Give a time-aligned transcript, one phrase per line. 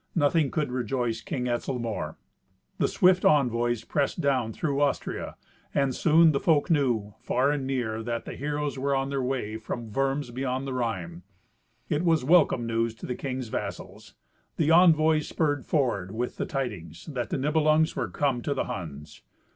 [0.15, 2.17] Nothing could rejoice King Etzel more."
[2.79, 5.35] The swift envoys pressed down through Austria,
[5.75, 9.57] and soon the folk knew, far and near, that the heroes were on their way
[9.57, 11.21] from Worms beyond the Rhine.
[11.87, 14.15] It was welcome news to the king's vassals.
[14.57, 19.21] The envoys spurred forward with the tidings that the Nibelungs were come to the Huns.